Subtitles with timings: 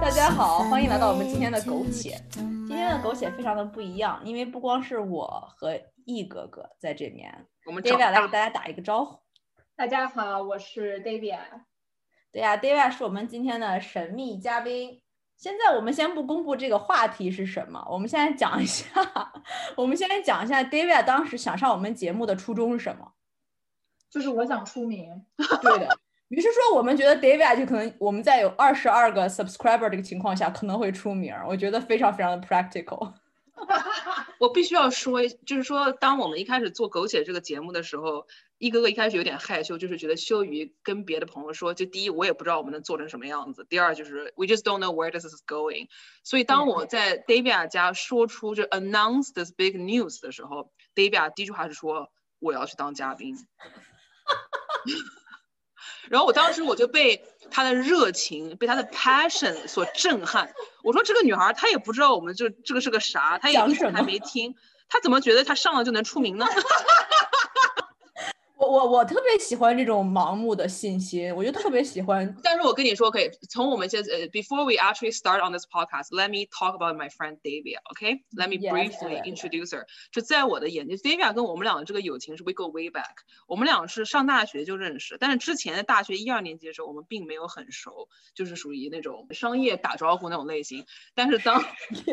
[0.00, 2.20] 大家好，欢迎来到我们今天的苟且。
[2.32, 9.18] 今天的苟且非常的不一样，因为不光是我和易哥哥在这边，我们 David 来给大家打一个招呼。
[9.76, 11.38] 大家好，我是 David。
[12.32, 15.00] 对呀，David 是我们今天的神秘嘉宾。
[15.38, 18.86] 现在我们先不公布这个话题是什么，我们现在讲一下，
[19.74, 23.12] 我们先讲一下 David 当时想上我们节目的初衷是什么？
[24.10, 25.24] 就是我想出名。
[25.62, 25.98] 对的。
[26.30, 33.12] 于是说，我们觉得 David 就可能我们在有二十二个 subscriber 这个情况下可能会出名，我觉得非常非常的 practical。
[34.38, 38.26] 我必须要说，就是说，当我们一开始做苟且这个节目的时候，
[38.58, 41.74] 一哥哥一开始有点害羞，就是觉得羞于跟别的朋友说。
[41.74, 45.88] 就第一，我也不知道我们能做成什么样子；第二，就是 we just don't know where this is going。
[46.22, 53.36] 所以当我在 David 家说出就 announce this big news 的时候，David 第一句话是说我要去当嘉宾。
[56.10, 60.52] 然后我当时我就被她的热情，被她的 passion 所震撼。
[60.82, 64.56] 我说这个女孩她也不知道我们这这个是个啥，她也一直还没听，
[64.88, 66.46] 她怎么觉得她上了就能出名呢？
[68.70, 72.32] 我我我特别喜欢这种盲目的信心，我就特别喜欢。
[72.44, 79.20] 但是我跟你说，可以从我们现在呃，before we actually start on this podcast，let me talk about my friend Davia，OK？Let me briefly
[79.24, 79.86] introduce her。
[80.12, 83.16] 就在我的眼睛，Davia 跟我们俩的这个友情是 we go way back。
[83.48, 90.86] 我们俩是上大学就认识，但是之前的大学一二年级的时候，我们并没有很熟，就是属于那种商业打招呼那种类型。
[91.16, 91.60] 但是当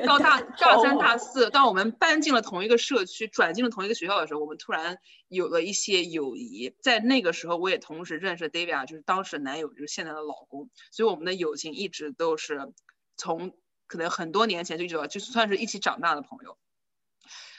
[0.07, 6.73] 到大大三、大四，当我们搬进了同一个社区，转进了同一个学校的时候，我们突然有了一些友谊。
[6.81, 12.73] 在那个时候，我也同时认识 Davia，就是当时男友，就是现在的老公，所以我们的友情一直都是
[13.15, 16.57] 从可能很多年前就一直就算是一起长大的朋友。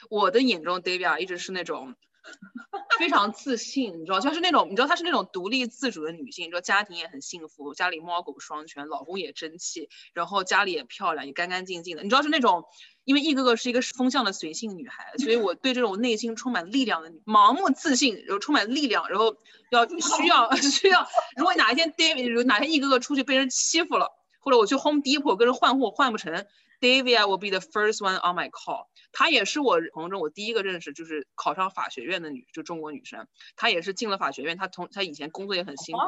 [0.09, 1.95] 我的眼中，Davia 一直是那种。
[2.99, 12.65] 非常自信，你知道，就是那种，你知道她是那种独立自主的女性，你知道，家庭也很幸福，家里猫狗双全，老公也争气，然后家里也漂亮，也干干净净的，你知道是那种，
[13.05, 19.35] 因为易哥哥是一个风向的随性女孩，所以我对这种内心充满力量的，盲目自信，然后充满力量，然后
[19.71, 21.07] 要 需要需要，
[21.37, 24.09] 如果哪一天 David，哪天易哥哥出去被人欺负了，
[24.41, 26.45] 或者我去 Home Depot 跟人换货换不成
[26.79, 28.87] ，David will be the first one on my call。
[29.11, 33.27] 她也是我朋友中我第一个认识，就是考上法学院的女，就中国女生。
[33.55, 36.01] 她也是进了法学院，她同她以前工作也很辛苦，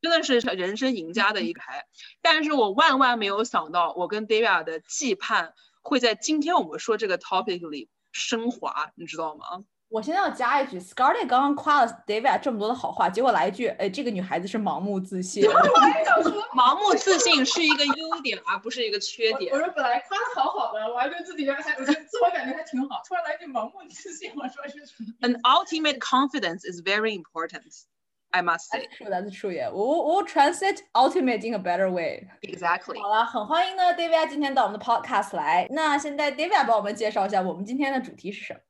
[0.00, 1.84] 真的是人生赢家的一排。
[2.22, 5.52] 但是我万万没有想到，我跟 Davia 的羁绊
[5.82, 9.64] 会在今天我们说这个 topic 里升华，你知道吗？
[9.90, 15.44] 我现在要加一句，Scarlett 刚刚夸了 David 这么多的好话，结果来一句，哎，这个女孩子是盲目自信。
[15.44, 19.50] 我也想说，盲目自信是一个优点，而不是一个缺点。
[19.50, 27.84] 我说本来夸的好好的，我还对自己还我觉得自我感觉还挺好，突然来一句盲目自信，我说是什么？An ultimate confidence is very important,
[28.30, 28.80] I must say.
[28.80, 29.50] That's true, that's true.
[29.50, 32.28] Yeah, we'll we'll translate ultimate in a better way.
[32.42, 33.00] Exactly.
[33.00, 35.66] 好了，很欢迎呢，David 今天到我们的 podcast 来。
[35.70, 38.60] 那现在 David 帮我们介绍一下，我们今天的主题是什么？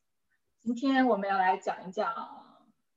[0.75, 2.13] 今天我们要来讲一讲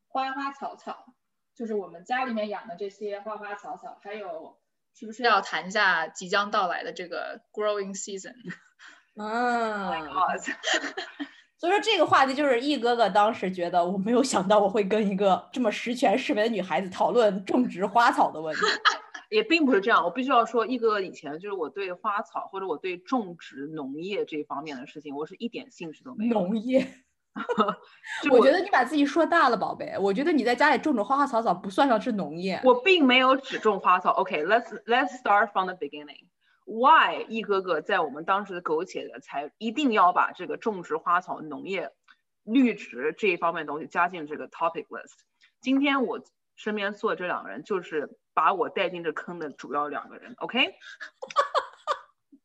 [0.08, 1.14] 花花草草，
[1.56, 4.58] 就是我们家里面养的这些花花草草，还有
[4.94, 8.36] 是不是要谈一下即将到来的这个 growing season？
[9.20, 9.88] 嗯，
[11.58, 18.62] 所以说这个话题就是易哥哥当时觉得我没有想到我会跟一个这么十全十美的女孩子讨论种植花草的问题，
[19.30, 20.04] 也并不是这样。
[20.04, 26.34] 我必须要说，易哥哥以前就是我对花草或者我对种植农业这方面的事情，我是一点兴趣都没有。
[26.34, 26.88] 农业。
[28.30, 29.96] 我觉得你把自己说大了，宝贝。
[29.97, 32.59] 我觉得你在家里种种花花草草不算上是农业。
[32.64, 34.12] 我并没有只种花草。
[34.12, 36.25] OK，let's let's start from the beginning.
[36.66, 41.92] Why 一哥哥在我们当时的苟且的才一定要把这个种植花草、农业、
[42.44, 45.19] 绿植这一方面东西加进这个 topic list？
[45.62, 46.19] 今天我
[46.56, 50.36] 身边坐这两个人就是把我带进这坑的主要两个人。
[50.38, 50.75] OK。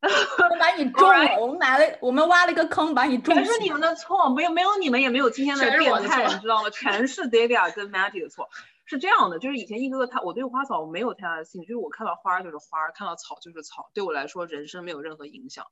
[0.03, 0.09] 我
[0.61, 3.35] 把你种了，我们埋了，我们挖了一个坑，把你种。
[3.35, 6.71] 全是你们的错，没有没有你们，也没有今天的变态，你知道吗？
[6.71, 8.49] 全是 Davia 跟 Matty 的错。
[8.85, 15.65] 是这样的，就是以前一哥哥他，我对花草没有太大的兴趣，就是我看到花就是花，看到草就是草，对我来说人生没有任何影响。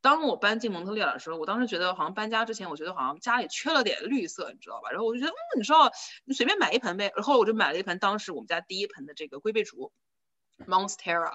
[0.00, 4.90] 当我搬进蒙特利尔的时候，我当时觉得好像搬家之前，我觉得好像家里缺了点绿色，你知道吧？
[4.90, 5.90] 然后我就觉得，嗯，你知道，
[6.24, 7.12] 你随便买一盆呗。
[7.16, 9.90] 然后我就买了一盆当时我们家第一盆的这个龟背竹
[10.64, 11.32] ，Monstera。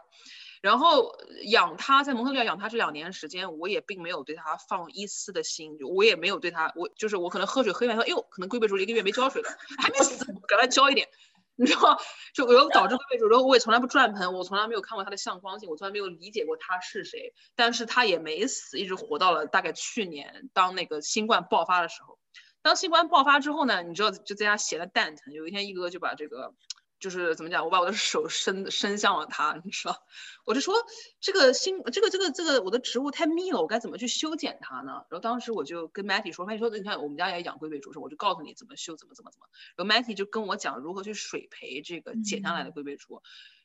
[0.64, 1.14] 然后
[1.48, 11.10] 养它，在蒙特利尔养它这两年时间，我也并没有对它放一丝的心，我也没有对它，我就是我可能喝水喝一半说，哎呦，可能龟背竹一个月没浇水了，还没死，给它浇一点，
[11.58, 12.00] 你知道，
[12.34, 22.18] 就我又导致龟背竹，然后我也从来不转盆，我从来没有看过它的向光性，我从来没有理解过它是谁，但是它也没死，一直活到了大概去年，当那个新冠爆发的时候，
[22.62, 26.54] 当新冠爆发之后呢，你知道就在家闲的蛋疼，有一天一哥就把这个。
[27.04, 29.98] 就是怎么讲，我把我的手伸伸向了它，你知道，
[30.46, 30.74] 我就说
[31.20, 35.04] 这个新这个这个这个我的植物太密了，我该怎么去修剪它呢？
[35.10, 39.48] 然后当时我就跟 Matty 说，Matty 说你看我们家也养龟背竹，我就告诉你怎么修，怎么怎么怎么。
[39.76, 43.22] 然后 Matty 就跟我讲如何去水培这个剪下来的龟背竹，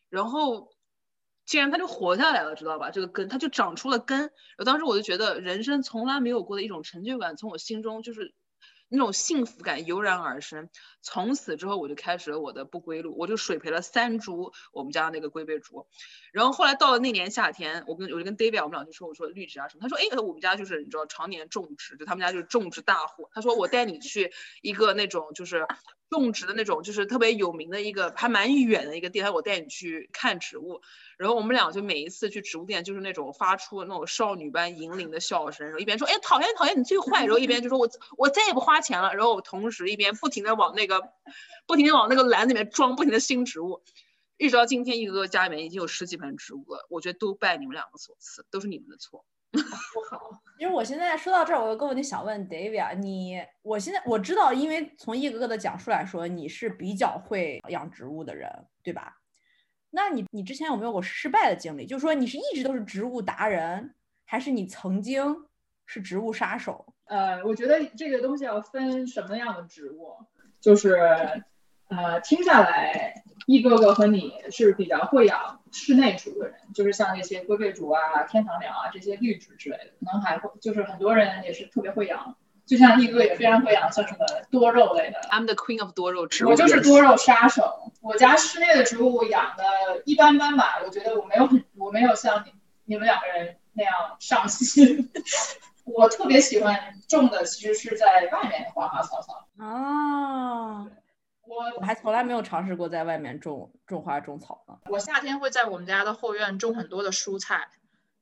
[0.08, 0.72] 然后
[1.46, 2.90] 竟然它就活下来了，知道吧？
[2.90, 4.18] 这个根它就长出了根。
[4.18, 8.34] 然后当时我就觉得人生从来没有过的一种成就感从我心中就是。
[8.88, 10.68] 那种幸福感油然而生，
[11.02, 15.86] 从此之后我就开始了我的不归路，我就水培了三株我们家那个龟背竹，
[16.32, 24.32] 然后后来到了那年夏天，我跟我就跟 David 我们俩就说，我说绿植啊什么，他说哎，我们家就是你知道常年种植，就他们家就是种植大户，他说我带你去
[24.62, 25.66] 一个那种就是
[26.10, 30.80] 种植的那种就是特别有名的一个还蛮远的一个地方我带你去看植物。
[31.18, 41.02] 然后我们俩就每一次去植物店，就是那种发出那种少女般银铃的笑声，然后一边说，哎，讨厌讨厌，你最坏，然后一边就说我我再也不花钱了，然后我同时一边不停的往那个，
[41.66, 43.82] 不停的往那个篮子里面装不停的新植物，
[44.36, 49.24] 一直到今天，一哥家里面已经有十几盆植物了，我觉得都拜你们两个所赐，都是你们的错。
[49.50, 49.58] 不
[50.14, 59.16] 好，因为我现在说到这儿，我有个问题想问 David，你，我现在我知道，因为从一哥哥的讲述来说，你是比较会养植物的人，对吧？
[59.90, 61.86] 那你你之前有没有过失败的经历？
[61.86, 63.94] 就是说你是一直都是植物达人，
[64.24, 65.44] 还是你曾经
[65.86, 66.94] 是植物杀手？
[67.06, 70.16] 呃，我觉得这个东西要分什么样的植物。
[70.60, 70.98] 就是，
[71.88, 82.36] 呃，听下来，一哥哥和你是比较会养室内植物的人，就是像那些龟背竹啊、天堂鸟啊这些绿植之类的，可能还会就是很多人也是特别会养。
[82.68, 85.18] 就像一哥也非常会养，像什么多肉类的。
[85.30, 86.50] I'm the queen of 多肉植物。
[86.50, 87.90] 我就是多肉杀手。
[88.02, 92.52] 我家室内的植物养的一般般吧，我觉得我没有很，我没有像你
[92.84, 95.10] 你们两个人那样上心。
[95.86, 96.78] 我特别喜欢
[97.08, 99.46] 种的其实是在外面的花花草草。
[99.56, 100.84] 啊，
[101.46, 104.74] 我我还从来没有尝试过在外面种种花种草呢。
[104.90, 107.66] 我夏天会在我们家的后院种很多的蔬菜。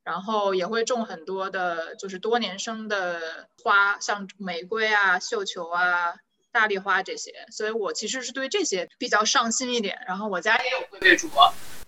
[0.07, 6.15] 然后也会种很多的，就是多年生的花，像玫瑰啊、绣球啊、
[6.53, 7.33] 大丽花这些。
[7.51, 9.99] 所以我其实是对这些比较上心一点。
[10.07, 11.29] 然后我家也有龟背竹，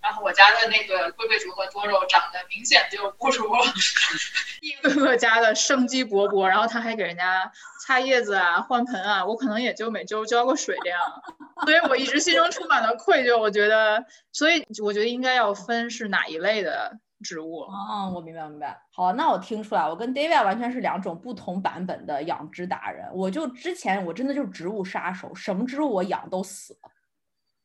[0.03, 3.55] 然后我家的那个龟背竹和多肉长得明显就不如
[4.63, 6.45] 一个个家的生机勃勃。
[6.45, 7.53] 然后他还给人家
[7.87, 11.01] 擦叶子啊、换盆啊，我可能也就每周浇个水这样。
[11.65, 13.39] 所以我一直心中充满了愧疚。
[13.39, 16.99] 我觉得，所以我觉得应该要分是哪一类的。
[17.23, 18.81] 植物哦，我明白明白。
[18.91, 23.09] 好，那我听出来，我跟 David 完全是两种不同版本的养殖达人。
[23.13, 26.79] 我就之前我真的就是植物杀手，什么植物我养都死，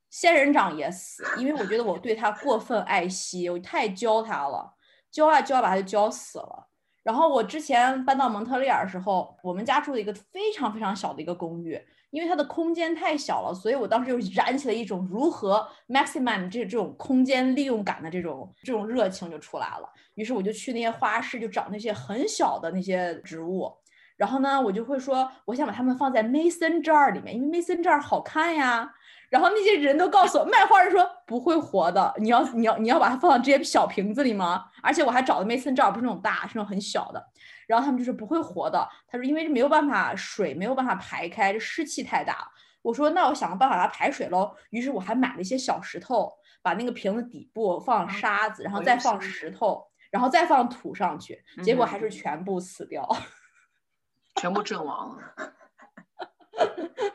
[0.10, 4.74] 仙人掌也死，因为我觉得我对它过分爱惜，我太教它了，
[5.12, 6.70] 教啊教把它就教死了。
[7.04, 11.80] 然后我之前搬到蒙特利尔的时候，我们家住的一个非常非常小的一个公寓。
[12.14, 19.90] 因为它的空间太小了，所以我当时就燃起了一种如何 maximize 这这种空间利用感的这种这种热情就出来了。
[20.14, 23.68] 于是我就去那些花市，就找那些很小的那些植物，
[24.16, 28.94] 然后呢，我就会说，我想把它们放在 mason jar 里面，因为 mason jar 好看呀。
[29.32, 34.66] 然后那些人都告诉我，卖花人说不会活的，你要你要你要把它放到这些小瓶子里吗？
[34.84, 37.28] 而且我还找的 mason jar 不是那种大，是那种很小的。
[37.68, 38.88] 然后他们就是不会活的。
[39.08, 42.48] 他说，因为这没有办法水没有办法排开，这湿气太大。
[42.82, 44.56] 我说，那我想个办法让它排水喽。
[44.72, 53.08] 于是我还买了一些小石头，把那个瓶子底部放沙子，然后再放石头，然后再放土上去，结果还是全部死掉，
[54.42, 55.34] 全部阵亡了。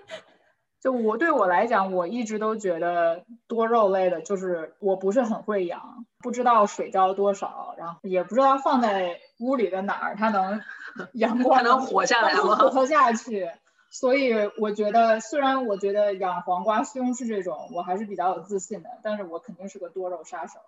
[0.80, 10.60] 就我对我来讲，我一直都觉得多肉类的，就是我不是很会养，不知道水浇多少，然后也不知道放在屋里的哪儿它能
[11.14, 12.56] 阳光能活下来吗？
[12.56, 13.50] 活下去。
[13.90, 20.60] 所以我觉得，虽然我觉得养黄瓜、西红柿这种我还是比较有自信的，但是我肯定是个多肉杀手。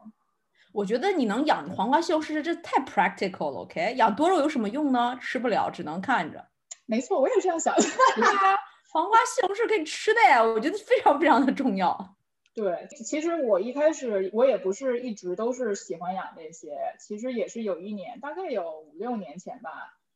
[0.73, 3.61] 我觉得你能养黄瓜、西红柿，这太 practical 了。
[3.61, 5.19] OK，养多肉有什么用呢？
[5.21, 6.47] 吃不了，只能看着。
[6.87, 7.75] 没错，我也这样想。
[8.93, 12.17] 黄瓜、西红柿可以吃的呀，我觉得非常非常的重要。
[12.53, 19.71] 对，其实我一开始我也不是一直都是喜欢养这些，其实也是有一年，大概有五六年前吧，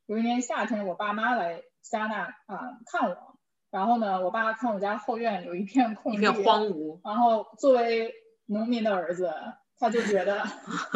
[0.05, 3.37] 有一年夏天，我爸妈来加拿大啊看我，
[3.71, 8.13] 然后呢，我爸看我家后院有一片空地，一片荒芜，然后作为
[8.45, 9.33] 农民的儿子，
[9.79, 10.43] 他就觉得，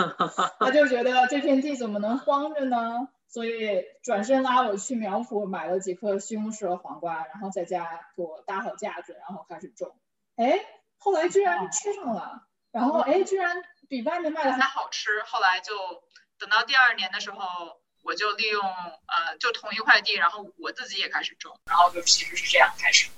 [0.60, 3.08] 他就觉得这片地怎么能荒着呢？
[3.30, 9.96] 所以转身拉我去苗圃买了几颗西红柿和黄瓜，然后在家给我搭好架子，然后开始种。
[10.36, 10.60] 哎，
[10.98, 15.22] 后来居然吃上了，然后哎，居然比外面卖的还好吃。
[15.28, 15.74] 后来就
[16.40, 23.10] 等到第二年的时候，我就利用呃，就同一块地，然后我自己也开始种，然后就其实是这样开始。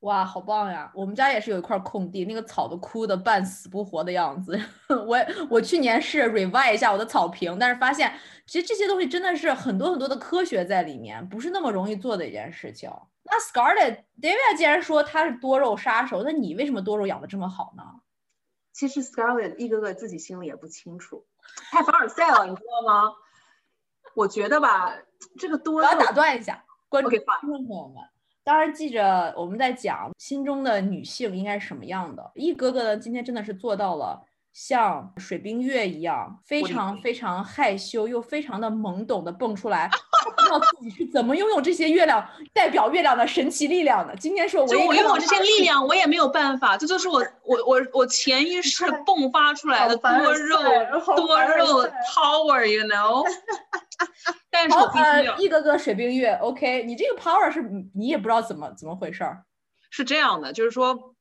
[0.00, 0.90] 哇，好棒呀！
[0.94, 4.58] 我们家也是有一块空地，那个草都枯的半死不活的样子。
[4.88, 5.18] 我
[5.50, 8.10] 我去年是 revive 一下我的草坪，但是发现
[8.46, 12.90] 其实这些东西真的是很多很多的科学在里面，不是那么容易做的一件事情。
[13.24, 17.82] 那 Scarlett David 既然说他是多肉杀手，那你为什么多肉养的这么好呢？
[18.72, 21.26] 其实 Scarlett 一个个自己心里也不清楚，
[21.70, 23.12] 太凡尔赛了，你知道吗？
[24.14, 24.96] 我觉得吧，
[25.38, 25.86] 这个多肉。
[25.86, 28.02] 我要打断一下，观众听众朋友们。
[28.50, 32.32] 当然记着我们在讲心中的女性应该是什么样的。
[32.34, 34.20] 一哥哥呢，今天真的是做到了
[34.52, 39.88] 像水冰月一样，非常非常害羞又非常的懵懂的蹦出来，
[40.34, 44.16] 不知道自己是怎么拥有这些月亮代表月亮的神奇力量的。
[44.16, 50.56] 今天是我我拥有这些力量，我也没有办法，这就是我我我我潜意识迸发出来的多肉
[51.14, 53.24] 多肉 power，you know。
[54.50, 57.62] 但是我必须要一个个水冰月，OK，你这个 power 是
[57.94, 59.44] 你也不知道怎么怎么回事儿，
[59.90, 61.14] 是这样的，就是说，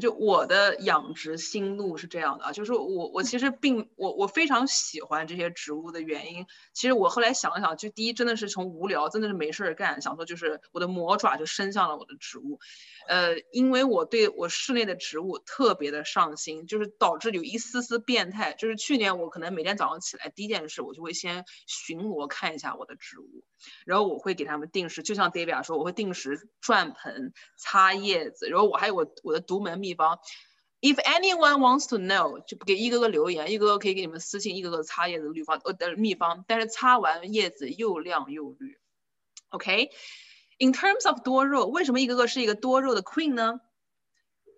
[0.00, 12.60] 就我的养殖心路是这样的啊，就是我我其实并我我非常喜欢这些植物的原因，其实我后来想了想，就第一真的是从无聊，真的是没事儿干，想说就是我的魔爪就伸向了我的植物。
[13.08, 18.54] 呃，因为我对我室内的植物特别的上心，就是导致有一丝丝变态。
[18.54, 23.44] 就是去年我可能每天早上起来第一件事，我就会先巡逻看一下我的植物，
[23.84, 28.48] 然后我会给他们定时，就像 David 说，我会定时转盆、擦叶子。
[28.48, 30.18] 然后我还有我我的独门秘方
[30.80, 38.78] ，If anyone wants to know，就给一个个留言，一个个可以给你们私信，一个个擦叶子绿方呃的秘方，但是擦完叶子又亮又绿
[39.50, 39.90] ，OK。
[40.60, 43.60] In terms of 多肉，为什么一个个是一个多肉的 queen 呢？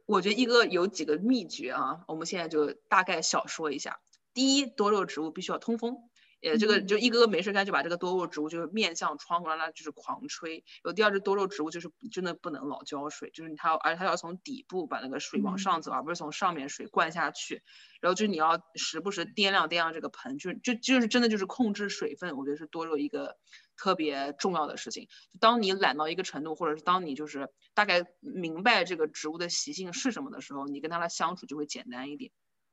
[0.07, 4.01] 我觉得一个有几个秘诀啊，我们现在就大概小说一下。
[4.35, 6.10] 第一，多肉植物必须要通风，
[6.43, 10.65] 呃，这个就一个个没事干就把这个多肉植物就是面向窗户让它就是狂吹。
[10.85, 17.63] 有第二只多肉植物就是真的不能老浇水，就是它而且它要从底部把那个水往上走，而不是从上面水灌下去。
[18.01, 23.37] 然后就是你要时不时掂量掂量这个盆，就就就是真的就是控制水分，我觉得是多肉一个。
[23.83, 25.09] 特别重要的事情，
[25.41, 32.31] 当你懒到一个程度，或者是当你就是大概明白这个植物的习性是什么的时候，你跟它的相处就会简单一点。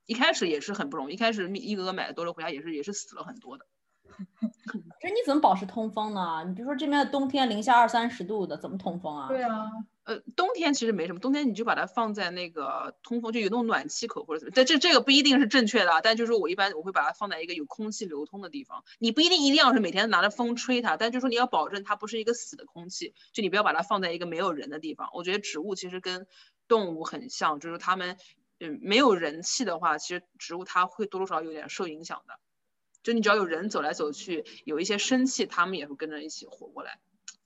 [0.08, 3.66] 一开始也是很不容易，一开始一哥哥买的多肉回家也是也是死了很多的。
[5.00, 6.42] 这你怎么保持通风呢？
[6.48, 9.28] 你比如说这边的冬天零下二三十度的，怎么通风啊？
[9.28, 9.66] 对啊。
[10.04, 18.82] 呃，冬天其实没什么，冬天你就把它放在那个通风，就有那种暖气口或者怎么，但这这个不一定是正确的，但就是我一般我会把它放在一个有空气流通的地方。
[18.98, 25.10] 你不一定一定要是每天拿着风吹它，但就是说你要保证它不是一个死的空气，就你不要把它放在一个没有人的地方。
[25.12, 26.26] 我觉得植物其实跟
[26.66, 28.16] 动物很像，就是它们
[28.60, 32.34] 嗯没有人气的话，其实植物它会多多少少有点受影响的。
[33.02, 36.98] 就你只要有人走来走去，有一些生气，它们也会跟着一起活过来，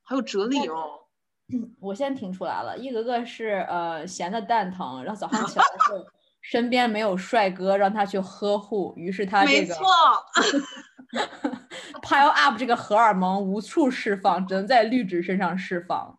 [0.02, 1.00] 还有哲理哦。
[1.80, 6.06] 我先听出来了，一个个是呃闲的蛋疼，然后早上起来的时候
[6.40, 9.74] 身边没有帅哥让他去呵护，于是他这个
[12.02, 16.18] pile up 这个荷尔蒙无处释放，只能在绿植身上释放。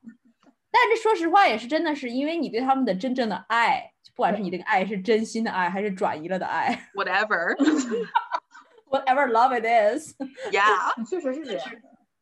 [0.69, 10.67] 但这说实话也是真的是因为你对他们的真正的爱，不管是你这个爱是真心的爱还是转移了的爱，whatever，whatever love it is，yeah，
[11.09, 11.67] 确实是这样，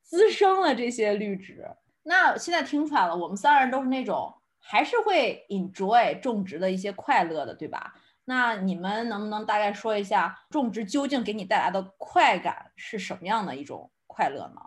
[0.03, 1.67] 滋生了这些绿植。
[2.03, 7.93] 那现在听出来了，我们三人都是那种还是会 enjoy 种植的一些快乐的，对吧？
[8.24, 14.62] 那你们能不能大概说一下，种植究竟给你带来的快感是什么样的一种快乐呢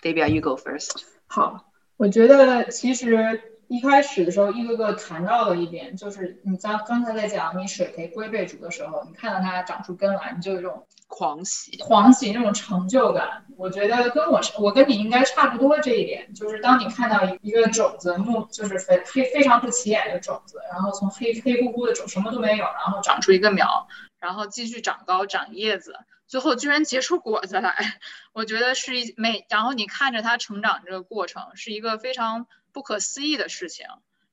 [0.00, 1.02] ？Baby，you go first。
[1.26, 3.55] 好，我觉得其实。
[3.68, 13.44] 一开始的时候，一个个谈到了一点，就是你刚刚才在讲你水培龟背竹的时候，你看到它长出根来，你就有一种狂喜，狂喜那种成就感。
[13.56, 23.88] 我觉得跟我我跟你应该差不多这一点，就是当你看到一个种子木，就是非非非常不起眼的种子，然后从黑黑乎乎的种什么都没有，然后长出一个苗，
[24.20, 25.96] 然后继续长高长叶子，
[26.28, 27.74] 最后居然结出果子来，
[28.32, 32.46] 我觉得是一每，然后你看着它成长这个过程，是一个非常。
[32.76, 33.86] 不可思议的事情，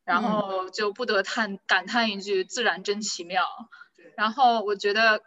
[0.03, 3.47] 然后就不得叹感叹一句自然真奇妙。
[4.17, 5.21] 然后我觉得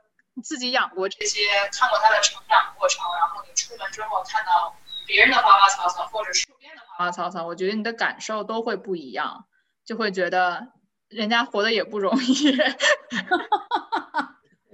[0.44, 1.40] 自己养过这些，
[1.72, 9.46] 看过它的成长过程，然后你出门之后看到别人的花花草草或者树边的花花草草，我觉得你的感受都会不一样，
[9.86, 10.68] 就会觉得
[11.08, 12.54] 人家活的也不容易。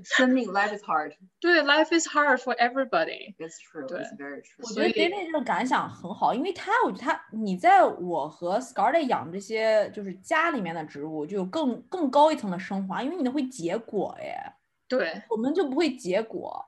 [0.04, 1.14] 生命，life is hard。
[1.40, 3.34] 对，life is hard for everybody。
[3.38, 3.86] It's true.
[3.86, 4.62] It's very true.
[4.62, 14.56] 我觉得 David 这种感想很好，因为他，我觉得他，你在我和 Scarlett 养这些就是家里面的植物，就有更更高一层的升华，因为你会结果哎。
[14.88, 16.64] 对，我们就不会结果。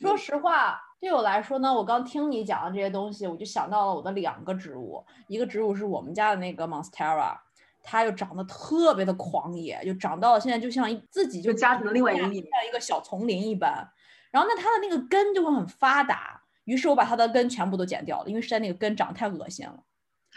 [0.00, 7.38] 说实话，对我来说呢，我刚听你讲的这些东西，我就想到了我的两个植物，一个植物是我们家的那个 Monstera。
[7.82, 13.88] 它又长得特别的狂野，就长到了现在就像一自己就家庭的另外一个像一个小丛林一般。
[14.30, 19.82] 然后那，它的那个根就会很发达，于是我把它的根全部都剪掉了，因为实在那个根长得太恶心了，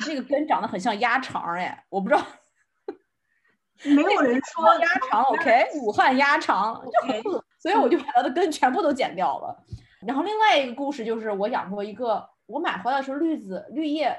[0.07, 2.21] 那个根长得很像鸭肠哎，我不知道。
[3.83, 9.63] 没有人说鸭肠，OK，武汉鸭肠就很恶，所以我就把它的根全部都剪掉了。
[10.05, 14.17] 然后另外一个故事就是我养过一个，我买回来的时候绿子绿叶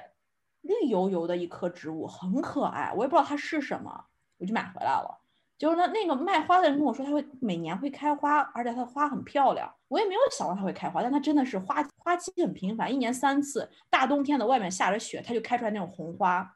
[0.67, 4.05] 绿油油的一棵植物，很可爱，我也不知道它是什么，
[4.39, 5.19] 我就买回来了。
[5.59, 9.73] 就是那那个卖花的人跟我说，它会每年会开花，而且它的花很漂亮。
[9.89, 13.71] 我也没有想到它会开花，但它真的是花花期很频繁，一年三次。
[13.89, 16.55] 大冬天的外面下着雪，它就开出来那种红花。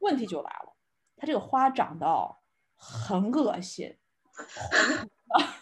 [0.00, 0.74] 问题就来了，
[1.16, 2.36] 它这个花长得
[2.74, 3.96] 很恶心，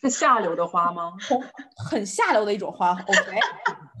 [0.00, 1.12] 是下流的花吗？
[1.28, 1.42] 红，
[1.90, 2.92] 很下流的一种花。
[3.06, 3.40] OK，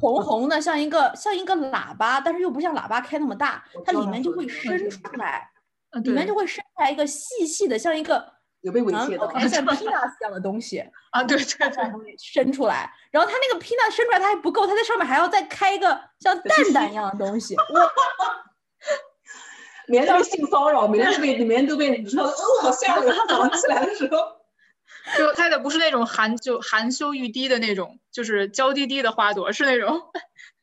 [0.00, 5.50] 红 红的，像一个像一个喇叭，但是又不像喇叭开那么大，它里面就会伸出来。
[6.04, 8.22] 里面就会伸出来一个细细的，像一个
[8.60, 10.78] 有被猥亵的，像 peanuts 一样的东西
[11.10, 12.92] 啊，对对对，伸出来。
[13.10, 17.56] 然后它那个 peanut 伸出来，它还不够，它在上面还要再开一个像蛋蛋一样的东西。
[19.86, 23.16] 每天都被性骚扰，每天都被每天都被你说，哦，好吓人！
[23.16, 24.18] 他早上起来的时候，
[25.16, 29.88] 就开的不是那种含就含羞欲滴的那种，就是娇滴滴的花朵，是那种。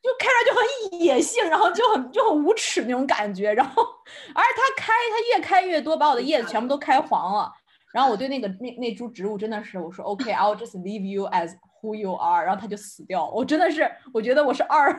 [0.06, 7.52] 就看着就很野性，然后就很就很无耻那种感觉，然后而且它开，它越开越多，把我的叶子全部都开黄了。
[7.92, 13.32] 然后我对那个那那株植物真的是，我说 OK，I'll just leave you as who you are，然后它就死掉了。
[13.32, 14.94] 我真的是，我觉得我是二，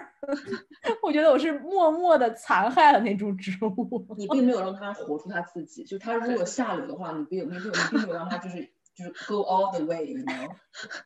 [1.04, 4.04] 我觉得我是默默的残害了那株植物。
[4.16, 10.54] 你并没有让它活出它自己，就它如果下流的话，你并没有，你并没有让它就是就是 go all the way，you know。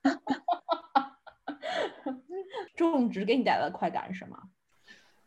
[2.77, 4.39] 种植给你带来的快感是什么？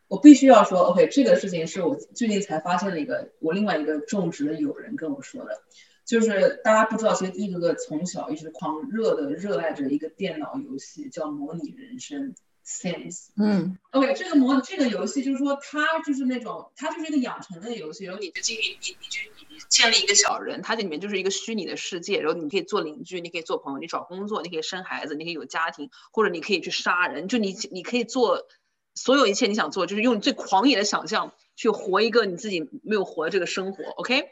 [0.07, 5.61] 我必须要说，OK，这个事情是我最近才发现的一个，我另外一个种植的友人跟我说的，
[6.05, 12.33] 就是大家不知道，其实一个哥从小一直狂热的热爱着一个电脑游戏，叫模拟人生。
[12.65, 28.47] Sims，嗯，OK，这个模这个游戏就是说，它就是那种，它就是一个养成类游戏，然后你就进去，你你就你建立一个小人，它这里面就是一个虚拟的世界，然后你可以做邻居，你可以做朋友，你找工作，你可以生孩子，你可以有家庭，或者你可以去杀人，就你你可以做
[28.95, 34.25] 所有一切你想做，就是用最狂野的想象去活一个你自己没有活的这个生活，OK。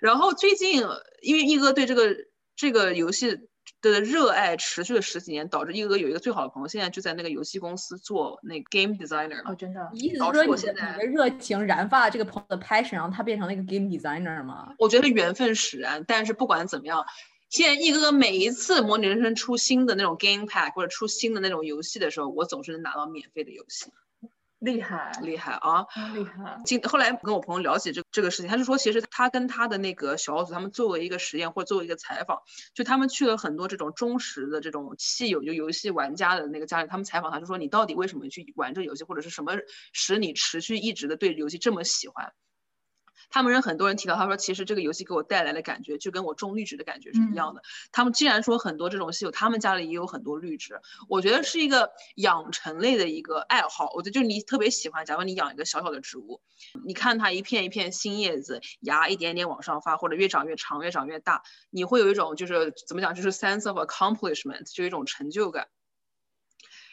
[0.00, 0.82] 然后最近
[1.22, 2.16] 因为一哥对这个
[2.56, 3.48] 这个游戏。
[3.90, 9.40] 的热爱持续了十几年，导致一哥有一个最好的朋友，现在就在那个游戏公司做那个 game designer。
[9.44, 9.88] 哦，真的？
[9.92, 14.74] 意思是说你的你的热情燃发了这个朋友的 passion，然后他变成了一个 game designer 吗？
[14.78, 17.04] 我觉得缘分使然，但是不管怎么样，
[17.48, 23.92] 现在一哥哥每一次模拟人生出新的那种 game pack 或者出新的那种游戏的时候，我总是能拿到免费的游戏。
[24.64, 25.86] 厉害厉害啊！
[26.14, 26.58] 厉害。
[26.64, 32.38] 今后来跟我朋友聊起这这个事情，他就说，其实他跟他的那个小组，他们作为一个实验或者作为一个采访，
[32.74, 39.52] 就他们去了很多这种忠实的这种戏友，就游戏玩家的那个家里，他们采访他就说，你到底为什么去玩这个游戏，或者是什么
[39.92, 42.32] 使你持续一直的对游戏这么喜欢？
[43.30, 47.62] 他们人很多人提到，他说其实这个游戏给我带来的感觉就跟我种绿植的感觉是一样的。
[47.92, 53.90] 他们既然说很多这种稀有，他们家里也有很多绿植，我觉得是一个养成类的一个爱好。
[53.94, 56.40] 我觉得就是你特别喜欢，假如你养一个小小的植物，
[56.86, 65.68] 你看它一片一片新叶子，芽一点点往上发，或者越长越长，越长越大，你会有一种就是怎么讲，就是 sense of accomplishment，就一种成就感。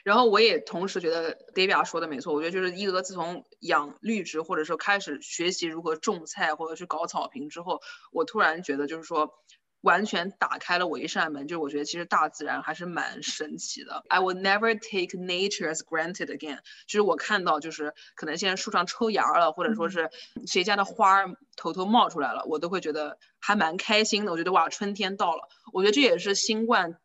[0.04, 9.34] 然后我也同时觉得 Davia 说的没错，我觉得就是一哥自从养绿植或者说开始学习如何种菜或者去搞草坪之后，我突然觉得就是说
[9.82, 14.04] 完全打开了我一扇门，就是我觉得其实大自然还是蛮神奇的。
[14.10, 16.60] I will never take nature as granted again。
[16.86, 20.10] 就是我看到就是可能现在树上抽芽了，或者说是
[20.46, 24.32] 谁家的花偷偷冒出来了，我都会觉得还蛮开心的。
[24.32, 25.48] 我觉得哇，春天到了。
[25.74, 27.00] 我觉得这也是新冠。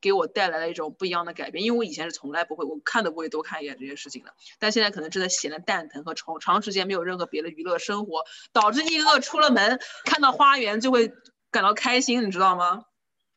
[0.00, 4.32] 给我带来了一种不一样的改变，因为我以前是从来不会，我看都不会多看一眼这些事情的。
[4.58, 11.12] 但现在可能真的闲的蛋疼和长长时间没有任何别的娱乐生活，导致一个出了门看到花园就会
[11.50, 12.84] 感到开心，你知道吗？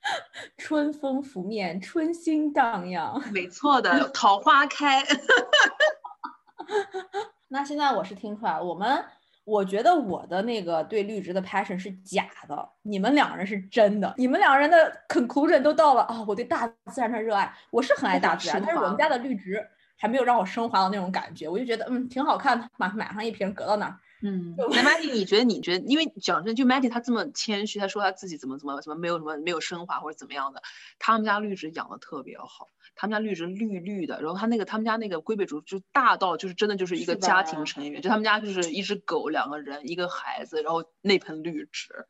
[0.58, 3.22] 春风拂面，春心荡漾。
[3.34, 5.06] 没错的，桃花开。
[7.50, 9.04] 那现在我是听出来了，我们。
[9.50, 14.14] 我觉得我的那个对绿植的 passion 是假的，你们两个人是真的。
[14.16, 16.24] 你们两个人的 conclusion 都到了啊！
[16.28, 21.50] 我对大自然的热爱，我是很爱大自然，但是我们家的绿植还没有让我升华到那种感觉。
[21.50, 25.44] 我就觉得，嗯，挺好看的，买买上一瓶搁到那儿，嗯，那 Matty，你觉得？
[25.44, 25.86] 你觉得？
[25.86, 30.62] 因为讲真，就 Matty 她这么谦虚，她说她自己怎么怎么怎么没有什么没有升华或者怎么样的，
[30.98, 42.06] 他们家绿植养的特别好，他们家绿植绿绿的，然后他那个他们家那个龟背竹就大到就是真的就是一个家庭成员，就他们家就是一只狗，两个人，一个孩子，然后那盆绿植。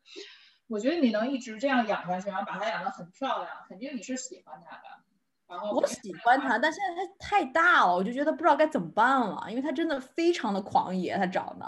[0.66, 4.82] 我觉得你能一直这样养下去，然后把它养得很漂亮，肯定你是喜欢它的。
[5.48, 11.66] 然后我喜欢它，但现在它太大了，我就觉得不知道该怎么办了，因为它真的非常的狂野，它长得。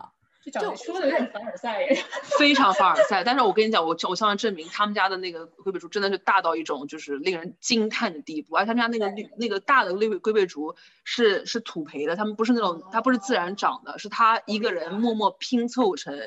[0.51, 2.05] 就说的有点凡尔赛耶，
[2.39, 3.23] 非常凡尔赛。
[3.23, 8.57] 但是我跟你讲，我我向他证明，他们家的那个龟背竹真的是大到一种就是令人惊叹的地步。
[8.57, 10.75] 而他们家那个绿那个大的绿龟背竹
[11.05, 16.19] 是是土培的，他们不是那种，它不是自然长的，是他一个人默默拼凑成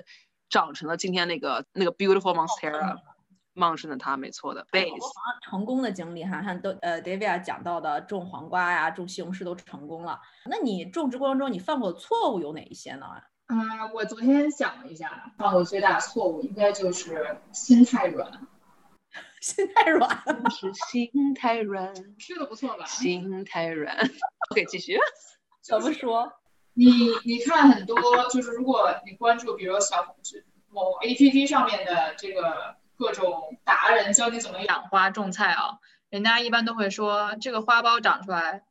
[0.49, 2.97] 长成了今天那个那个 beautiful monstera，
[3.53, 5.11] 茂盛的他，没错的 base。
[5.49, 10.19] 成功的经历哈，像都呃 David 讲到的种黄瓜呀、种西红柿都成功了。
[10.45, 13.07] 那你种植过程中你犯过的错误有哪一些呢？
[13.47, 18.47] 啊，我昨天想了一下，犯过最大的错误应该就是心太软。
[19.39, 20.09] 心太软
[20.49, 22.85] 是心太软，吃的不错吧？
[22.85, 23.95] 心太软。
[24.49, 24.97] OK，继续。
[25.61, 26.33] 怎么说？
[26.73, 30.15] 你你看很多，就是如果你关注，比如小
[30.69, 35.79] 某 APP 上面的这个各种达人教你怎么养花种菜啊，
[36.09, 38.63] 人家一般都会说，这个花苞长出来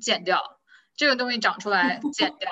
[0.00, 0.60] 剪掉。
[0.96, 2.50] 这个东西长出来剪掉，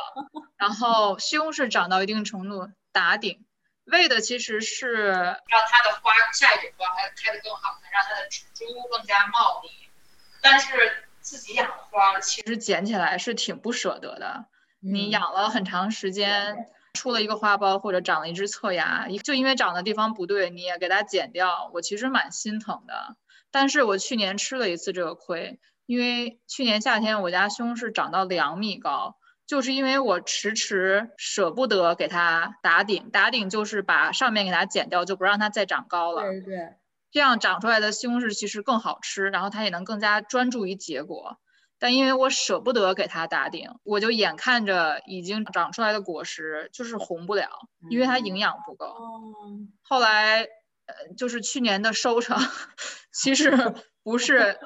[0.57, 3.45] 然后西红柿长到一定程度打顶，
[3.85, 9.71] 为的其实是让它的花下一朵花开开得更好看，让它的植株更加茂密。
[10.43, 14.45] 但是自己养的花其实剪起来是挺不舍得的。
[14.81, 23.17] 你养了很长时间，出了一个花苞或者长了一只侧芽，就因为长的地方不对，你也给它剪掉，我其实蛮心疼的。
[23.51, 25.59] 但是我去年吃了一次这个亏。
[25.87, 29.17] 因为去年夏天我家西红柿长到两米高，
[29.47, 36.23] 就是因为我迟迟舍不得给它打顶，打顶就是把上面给它剪掉，就不让它再长高了。
[36.23, 36.75] 对对，
[37.11, 41.39] 这样长出来的西红柿其实更好吃，然后它也能更加专注于结果。
[41.79, 47.51] 但因为我舍不得给它打顶，我就眼看着已经长出来的果实就是红不了，
[47.91, 48.97] 因为它营养不够。
[49.83, 50.45] 后来，
[50.87, 52.39] 呃，就是去年的收成，
[53.13, 54.59] 其实不是。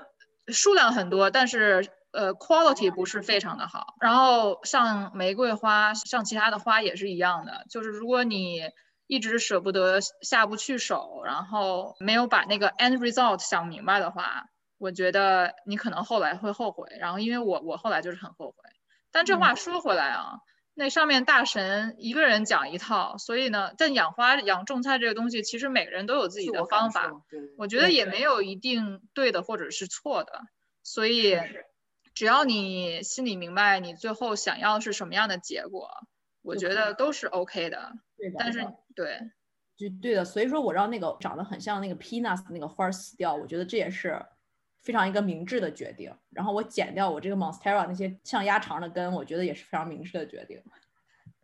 [0.53, 3.95] 数量很多，但是呃，quality 不是非常的好。
[4.01, 8.63] 然后像玫瑰花，像其他的花也是一样的，就是如果你
[9.07, 14.47] 一直舍不得下不去手，然后没有把那个 end result 想明白的话，
[14.79, 16.89] 我觉得你可能后来会后悔。
[16.99, 18.57] 然后因为我我后来就是很后悔。
[19.11, 20.39] 但这话说回来啊，
[20.81, 27.11] 那上面大神一个人讲一套，所以呢，但养花养种菜这个东西，其实每个人都有自己的方法。
[27.57, 30.41] 我觉得也没有一定对的或者是错的，
[30.85, 31.37] 所以
[32.15, 35.91] 只要你心里明白你最后想要是什么样的结果，
[36.43, 37.95] 我觉得都是 OK 的。
[38.17, 38.37] 对的。
[38.39, 38.65] 但是
[38.95, 39.19] 对，
[39.77, 40.25] 就对的。
[40.25, 44.25] 所以说我让那个长得很像那个 peanuts 那个花死掉，我觉得这也是。
[44.81, 50.63] 非常一个明智的决定，然后我剪掉我这个 monstera 那些像鸭肠的根，我觉得也是非常明智的决定。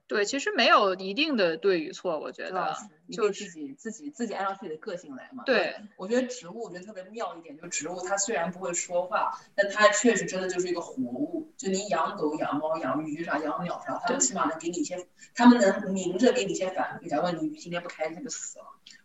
[0.06, 2.76] 对，其实没有一定的对与错，我觉得
[3.10, 5.42] 就是自己自己自己按照自己的个性来嘛。
[5.44, 11.50] 对，我觉得植物我觉得特别妙一点，就植物它虽然不会说话，但它确实真的就是一个活物。
[11.56, 17.08] 就你养狗、养猫、养鱼啥、养鸟啥，它们起码能给你一些，它们能明着给你一些反馈。
[17.08, 18.64] 假如你鱼今天不开心，它就死了；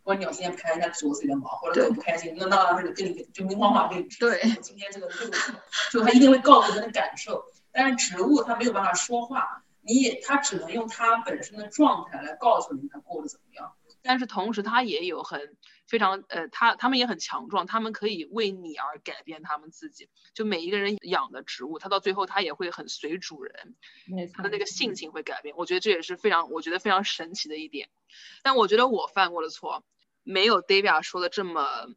[0.10, 4.10] 或者鸟今天不开心，它啄自己的毛；或者狗不开心，那当然是跟你就明晃晃给你。
[4.19, 5.38] 对，今天这个这个，
[5.91, 7.45] 就它一定会告诉你的感受。
[7.72, 9.63] 但是植物它没有办法说话。
[9.82, 15.56] 你也，它只能用它本身的状态来告诉你它过得怎么样，但是同时它也有很
[15.88, 20.10] 非常呃，它它们也很强壮，他们可以为你而改变他们自己。
[20.34, 23.76] 就每一个人养的植物，它到最后它也会很随主人，
[24.34, 25.56] 它的那个性情会改变。
[25.56, 27.89] 我觉得这也是非常，我觉得非常神奇的一点。
[28.43, 29.84] 但我觉得我犯过的错，
[30.23, 31.88] 没有 Davia 说的这么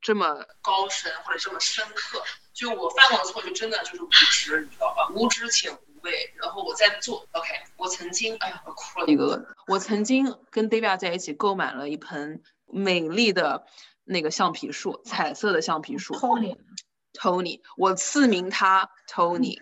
[0.00, 2.22] 这么高深或者这么深刻。
[2.52, 5.08] 就我犯过的错，就真的就是无知，你知道吧？
[5.14, 5.70] 无知且。
[5.70, 9.44] 无畏，然后我在做，OK，我曾经，哎呀，我哭了一个。
[9.66, 13.66] 我曾经跟 Davia 在一起购买了一盆美丽的
[14.04, 16.14] 那个橡皮树，彩色的橡皮树。
[16.14, 19.58] Tony，Tony，我赐名它 Tony，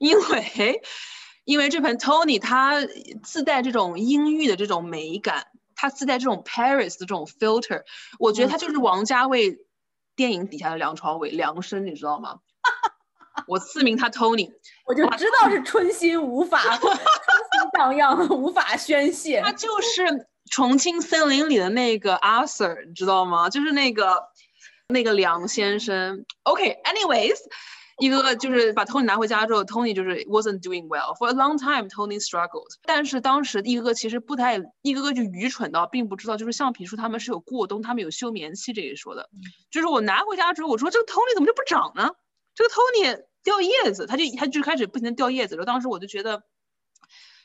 [0.00, 0.80] 因为
[1.44, 2.80] 因为这盆 Tony 它
[3.22, 5.48] 自带这种阴郁的这种美感，
[5.84, 7.82] 它自带这种 Paris 的这种 filter，
[8.18, 9.58] 我觉得他就是王家卫
[10.16, 12.38] 电影底下的梁朝伟，梁生，你知道吗？
[13.46, 14.50] 我赐名他 Tony，
[14.88, 19.42] 我就知道是春心无法，春心荡漾， 无法宣泄。
[19.42, 23.50] 他就是重庆森林里的那个 Arthur，你知道吗？
[23.50, 24.22] 就是那个
[24.88, 26.24] 那个梁先生。
[26.44, 27.36] OK，anyways，
[27.98, 31.88] 一个就是把 Tony 拿回家之后，Tony 就是 wasn't doing well for a long time.
[31.88, 39.28] Tony struggled，但是当时一哥哥其实不太，一哥哥就愚蠢到并不知道，就是橡皮树他们是有过冬，他们有休眠期这一说的。
[39.70, 42.10] 就是我拿回家之后，我说这个 Tony 怎么就不长呢？
[42.54, 45.56] 这个 Tony 掉叶子，他就他就开始不停的掉叶子。
[45.56, 46.42] 然后当时我就觉得。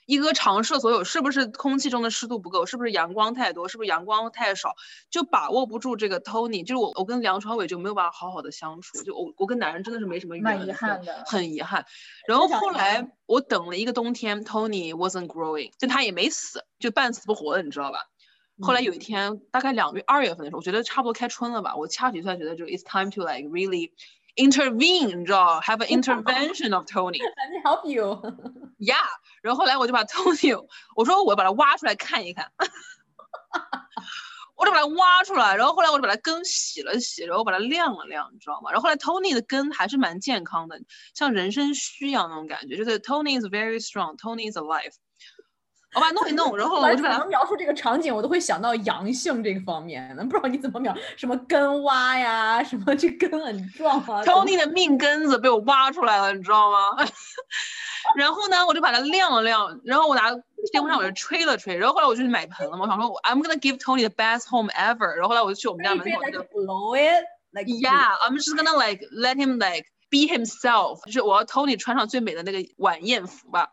[0.10, 2.66] 一个尝试所有，是不是空气中的湿度不够？
[2.66, 3.68] 是不是阳光太多？
[3.68, 4.76] 是不是阳光太少？
[5.12, 9.04] 就把握不住这个 Tony，就是我，我跟梁朝伟就没有办法好好的相处。
[9.04, 11.86] 就我，我跟男人真的是没什么缘遗憾的，很遗憾。
[12.28, 18.00] 然后后来我等了一个冬天，Tony wasn't growing，就他也没死，就半死不活的，你知道吧？
[18.62, 23.92] 后来有一天，大概两月二月份的时候，我觉得差不多开春了吧，我掐指一算，觉得就 it's time to like really。
[24.36, 27.20] intervene，你知道，have an intervention of Tony。
[27.20, 28.22] Let me help you。
[28.78, 28.96] Yeah，
[29.42, 30.66] 然后后来我就把 Tony，
[30.96, 32.52] 我说我把它挖出来看一看，
[34.56, 38.72] 我就把它挖出来，然后后来我就把它根洗了洗，然后把它晾了晾，你知道吗？
[38.72, 40.80] 然后后来 Tony 的根还是蛮健康的，
[41.14, 44.94] 像人参须一样那种感觉，就是 Tony is very strong，Tony is alive。
[45.96, 50.16] 我把它弄一弄，然后我就把它描述这个场景，我都会想到阳性这个方面。
[50.30, 54.24] 不知道你怎么描，什么根挖呀，什么这根很壮啊。
[54.24, 56.78] Tony 的命根子被我挖出来了，你知道吗？
[58.16, 60.30] 然后呢，我就把它晾了晾，然后我拿
[60.72, 62.84] 电风扇我就吹了吹，然后后来我就去买盆了嘛。
[62.84, 65.12] 我想说，I'm gonna give Tony the best home ever。
[65.16, 71.04] 然后后来我就去我们家门口就 blow it like yeah，I'm just gonna like let him like be himself。
[71.06, 73.70] 就是我要 Tony 穿上最美的那个晚宴服吧。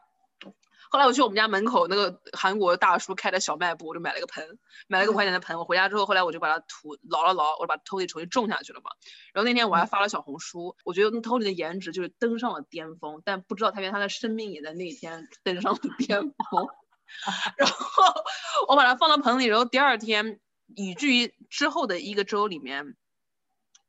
[0.96, 5.58] 后来我去我们家门口那个韩国大叔开的小卖部，我就买了个盆，买了个五块钱的盆。
[5.58, 8.92] 我回家之后，后来我就把它土捞了捞，我就把 Tony 重新种下去了嘛。
[9.34, 16.66] 然后那天我还发了小红书，我觉得 Tony 的颜值就是登上了巅峰，但不知道他原来他的生命也在那一天登上了巅峰。
[17.58, 18.04] 然后
[18.66, 20.40] 我把它放到盆里，然后第二天，
[20.74, 22.96] 以至于之后的一个周里面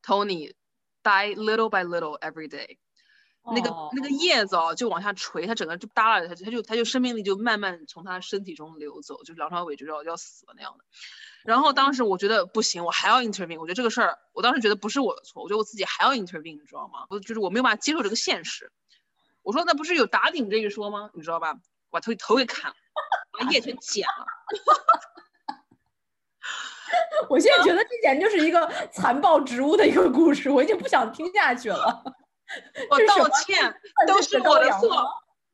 [0.03, 0.55] ，Tony
[1.03, 2.79] die little by little every day。
[3.53, 10.83] 那个那个叶子哦，就往下垂，它整个就耷拉着，它它就它就生命力就慢慢从它身体中流走，就是梁朝伟就要要死了那样的。
[11.43, 17.05] 然后当时我觉得不行，我还要 intervene，我觉得这个事儿，我当时觉得不是我的错，我觉得我自己还要 intervene，你知道吗？
[17.09, 18.71] 我就是我没有办法接受这个现实。
[19.43, 21.09] 我说那不是有打顶这一说吗？
[21.13, 21.55] 你知道吧？
[21.89, 22.75] 把头头给砍了，
[23.31, 24.25] 把叶全剪了。
[27.29, 32.03] 我现在觉得这简直就是一个残暴植物的一个故事，我已经不想听下去了。
[32.89, 35.07] 我道歉，都是我的错。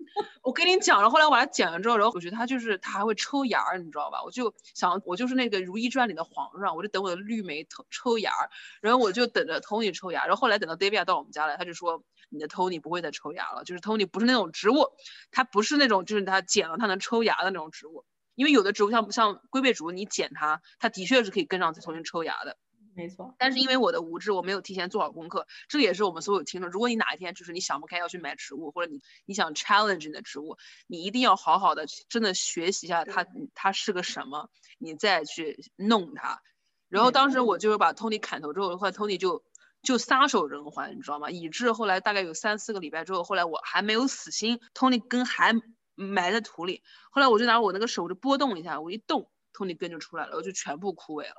[0.43, 4.21] 我跟你讲了，后来我把它剪了之后，然后我觉得它就是它还会抽芽儿，你知道吧？
[4.23, 8.49] 我就想，我就是那个《如懿传》里的皇上，我就等我的绿梅抽抽芽儿，
[8.81, 10.25] 然后我就等着 Tony 抽芽。
[10.25, 14.89] 然后后来等到 David 到我们家来，他就说你的 Tony 不会再抽芽了，就是 Tony 不是那种植物，
[15.31, 18.03] 它不是那种就是它剪了它能抽芽的那种植物，
[18.35, 22.57] 因为有的植物像像龟背竹，你剪它，它的确是可以跟上再重新抽芽的。
[22.95, 25.47] 没错，但是因为我的无知，我没有提前做好功课。
[25.67, 33.25] 这也是我们所有听众，如果你哪一天就是你想不开要去买植物，或者你你想 challenge 你的植物，你一定要好好的真的学习一下它
[33.55, 36.41] 它是个什么，你再去弄它。
[36.87, 39.43] 然后当时我就是把 Tony 砍头之后，后来 Tony 就
[39.81, 41.31] 就撒手人寰，你知道吗？
[41.31, 45.53] 以致后来大概有三四个礼拜之后，后来我还没有死心，Tony 根还
[45.95, 46.83] 埋在土里。
[47.09, 49.31] 后来我就拿我那个手就拨动一下，我一动。
[49.53, 51.35] Tony 根就出来了，我就全部枯萎了。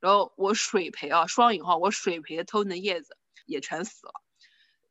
[0.00, 4.12] 然后我水培啊，双引号，我水培的 Tony 的叶子也全死了。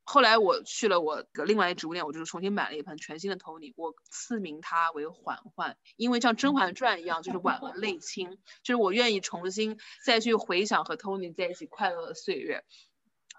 [0.07, 8.29] 后来我去了我的另外一植物店，我就是重新买了一盆全新的 Tony，我赐名它为缓缓，因为像《甄嬛传》一样，就是婉文泪清，
[8.61, 12.63] 就是我愿意重新再去回想和 Tony 在一起快乐的岁月。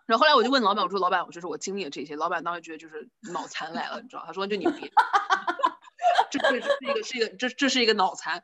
[0.06, 4.24] 然后后来我就问老板，我说老板，我就是我经历了这些，老板当时觉得就是脑残来了，你知道？
[4.26, 4.90] 他说就你别。
[6.30, 8.42] 这这是一个是一个这这是一个脑残，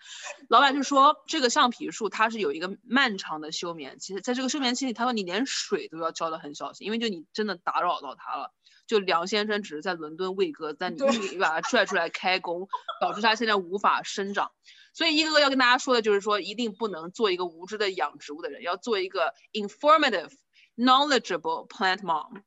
[0.48, 8.52] 老板就说这个橡皮树它是有一个漫长的休眠期，在这个休眠期里，他说你连水都要浇的很小心，因为就你真的打扰到它了。
[8.87, 10.98] 就梁先生只是在伦敦喂鸽，但你
[11.30, 12.68] 你把它拽出来开工，
[13.00, 14.50] 导致它现在无法生长。
[14.92, 20.32] 所以一个个要跟大家说的就是说，一定不能做一个无知的养植物的人，要做一个 informative
[20.76, 22.42] knowledgeable plant mom。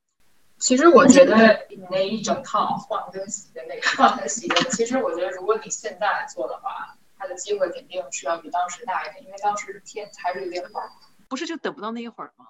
[0.59, 10.73] 其实我觉得你那一整套换跟洗的那个换跟洗的， 其实我觉得如果你现在做的话，它的机会肯定是要比当时大一点，因为当时天还是有点冷。
[11.27, 12.45] 不是就等不到那一会儿吗？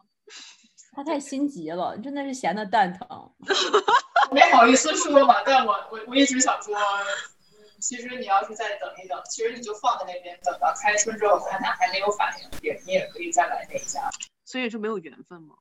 [0.93, 3.31] 他太心急了，真的是闲的蛋疼。
[4.31, 6.75] 没好意思说嘛，但我我我一直想说，
[7.81, 14.09] 其实你要是再等一等，其实你就放在那边，等到开春之后看他还没有反应，也你也可以再来那一下。
[14.45, 15.55] 所以是没有缘分吗？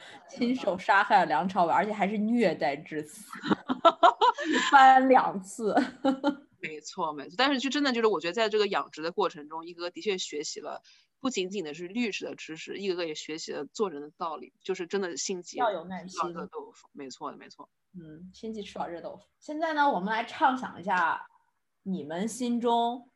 [0.28, 3.24] 亲手杀害了梁朝伟，而且还是虐待致死，
[4.48, 5.74] 一 翻两次。
[6.60, 7.34] 没错，没错。
[7.36, 10.80] 但是就真的就是，我觉得在这个养殖的过程中，一哥的确学习了
[11.20, 16.32] 不仅仅的是律师的知识，一个个也学习了做人的道理，就是真的心急要有耐吃心。
[16.32, 17.68] 热豆腐，没错的，没错。
[17.94, 19.24] 嗯，心急吃饱热豆腐。
[19.40, 21.26] 现在呢，我们来畅想一下，
[21.82, 23.10] 你们心中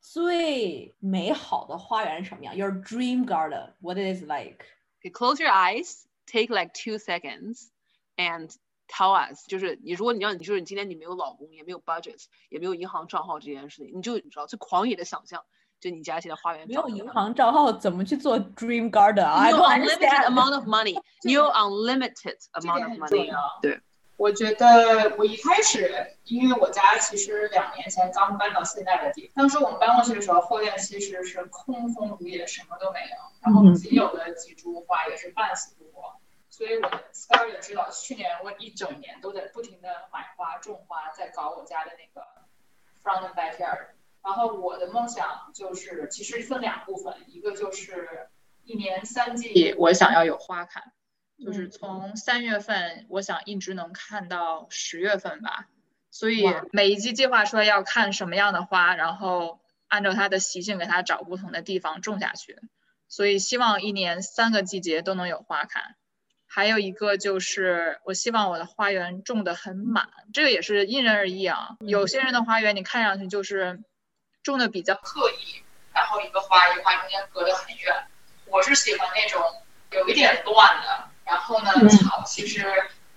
[0.00, 4.66] 最美好的花园是什么样？Your dream garden, what it is like?
[5.00, 7.68] Okay, close your eyes, take like two seconds,
[8.16, 8.54] and
[8.88, 9.46] tell us.
[9.46, 15.44] 就是你，如果你要，你就是你今天你没有老公，也没有 budget，也没有银行账号这件事情，你就你知道最狂野的想象，
[15.80, 19.44] 就你家现在花园没有银行账号怎么去做 dream garden 啊？
[19.48, 23.30] 你有 unlimited amount of money，你有 unlimited amount of money。
[23.60, 23.80] 对。
[24.18, 25.90] 我觉得我一开始，
[26.24, 36.14] 因为我家其实两年前刚搬到现在的地方，当时我们搬过去的时候，后院其实是空空如也，什么都没有，然后仅有的几株花也是半死不活。
[36.62, 42.24] 所以我的 Scar 也知道，去年我一整年都在不停的买花、种花，在搞我家的那个
[43.02, 43.88] front and backyard。
[44.22, 48.28] 然后我的梦想就是，其实分两部分，一个就是
[48.62, 50.92] 一年三季，我想要有花看。
[51.44, 55.66] 就是从三月份，我想一直能看到十月份吧。
[56.12, 62.56] 所以每一季计划出来要看什么样的花，然后按照它的习性给它找不同的地方种下去。
[63.08, 65.96] 所以希望一年三个季节都能有花看。
[66.54, 71.76] 还有一个就是，我希望我的花园种的很满，这个也是因人而异啊。
[71.80, 73.80] 有些人的花园你看上去就是
[74.42, 75.62] 种的比较刻意，
[75.94, 77.94] 然后一个花一个花中间隔得很远。
[78.46, 79.40] 我是喜欢那种
[79.92, 81.08] 有一点乱的。
[81.24, 82.60] 然后呢，草其实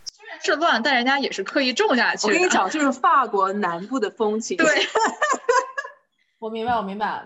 [0.05, 2.27] 虽然是乱，但人家也是刻意种下去。
[2.27, 4.55] 我跟你讲，就是法国南部的风情。
[4.55, 4.65] 对，
[6.39, 7.25] 我明白，我明白。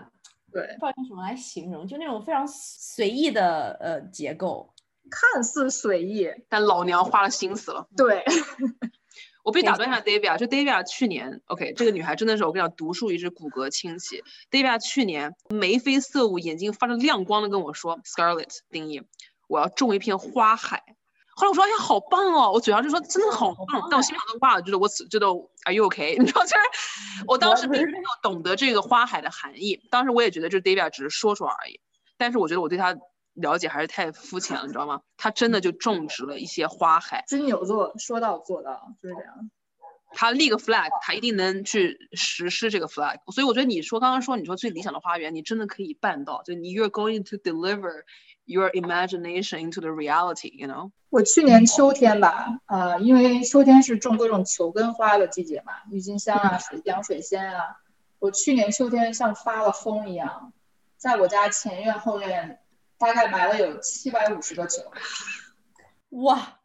[0.52, 4.74] 对，不知道用什么来形容，就那种非常随意的呃结构，
[5.10, 7.88] 看似随意，但老娘花了心思了。
[7.96, 8.24] 对，
[9.44, 14.22] 我被打断一下，Davia，就 Davia 去年，OK，这个女孩真的是我跟你讲，独树一帜，骨骼清奇。
[14.50, 19.02] Davia 去年眉飞色舞，眼睛发着亮光的跟我说，Scarlett 定义。
[19.48, 20.84] 我要种一片花海，
[21.34, 26.16] 后来我说哎呀好棒哦，我嘴上就说真的好棒，但我心里想都挂了，就是我此这都 Are you OK？
[26.20, 26.56] 你知道，就是
[27.26, 31.80] 我当时并没有懂得这个花海的含义，当时我也觉得就是 Davia 只是说说而已，
[32.16, 32.94] 但是我觉得我对他
[33.40, 35.00] 了解还是太肤浅了，你知道吗？
[35.16, 39.50] 他真的就种植了一些花海，金牛座说到做到，就是这样。
[40.12, 48.04] 他立个 flag，他一定能去实施这个 flag，所以我觉得你说刚刚说你说最理想的花园，你真的可以办到，就你 you're going to deliver。
[48.46, 50.90] your imagination into the reality, you know？
[51.08, 57.76] 我去年秋天吧，呃，因为秋天是种各种球根花的季节嘛，郁金香啊、水杨水仙啊。
[58.18, 60.52] 我去年秋天像发了疯一样，
[60.96, 62.58] 在我家前院后院
[63.00, 64.82] 大概埋了有七百五十个球。
[66.10, 66.58] 哇！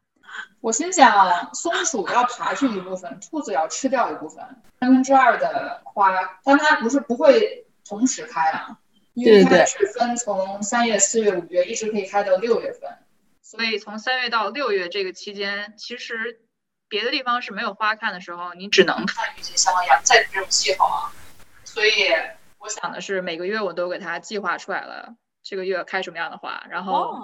[0.60, 4.44] 我心想，松鼠要爬去一部分，兔子要吃掉一部分，
[4.80, 6.12] 三分之二的花，
[6.44, 8.78] 但它不是不会同时开啊。
[9.14, 12.98] 因为它是分从三月、四月、五月，一直可以开到六月份，
[13.42, 16.42] 所以从三月到六月这个期间，其实
[16.90, 21.14] 别的地方是没有花看的时候，你只能看郁金香呀，在这种气候啊。
[21.64, 22.10] 所以
[22.58, 27.16] 我想的是，每个月我都给它计划出来了，这个月开什么样的花，然后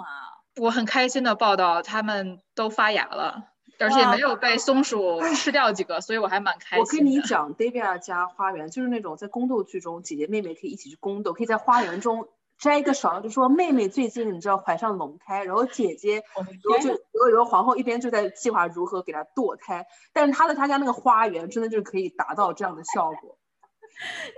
[0.56, 3.48] 我很开心的报道，他们都发芽了。
[3.78, 6.78] 而且没有被松鼠吃掉几个，所以我还蛮开心。
[6.78, 23.36] 我跟你讲，Davia 家花园就是那种在宫斗剧中，姐姐妹妹可以一起去宫斗，可以在花园中摘一个勺，就说妹妹最近你知道怀上龙胎，然后姐姐，然后就然后然后皇后一边就在计划如何给她堕胎，但是她的她家那个花园真的就是可以达到这样的效果。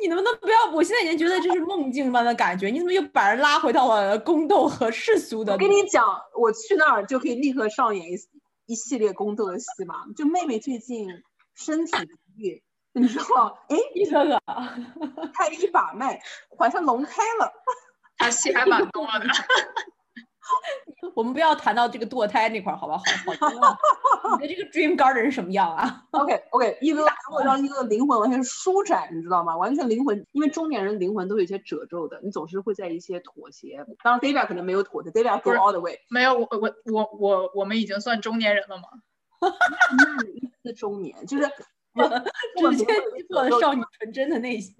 [0.01, 0.71] 你能不能不要？
[0.73, 5.53] 我现在已经觉得这是梦境般的感觉，你怎么又把人拉回到了宫斗和世俗的？
[5.53, 6.05] 我跟你讲，
[6.39, 8.17] 我去那儿就可以立刻上演一。
[8.67, 11.07] 一系列宫斗的戏嘛，就妹妹最近
[11.55, 12.63] 身体不 愈，
[12.95, 13.59] 你知道？
[13.69, 14.41] 哎，一哥哥，
[15.35, 16.19] 开一把脉，
[16.59, 17.53] 好像龙开了，
[18.17, 19.27] 他戏还蛮多的。
[21.15, 22.99] 我们不要谈到这个堕胎那块儿，好吧？
[23.39, 29.57] 好好你的这个 dream garden 是什么样啊？OK OK，一哥，如果 让一个灵魂完全舒展，你知道吗？
[29.57, 33.85] 完全灵魂，因为中年人灵魂都有一些褶皱的，你总是会在一些妥协。
[34.03, 36.01] 当然，David 可能没有妥协，David go all the way。
[36.09, 38.85] 没有，我我我我我们已经算中年人了吗？
[39.45, 41.45] 那一丝中年，就是
[42.71, 44.75] 直接击破了少女纯真的内心。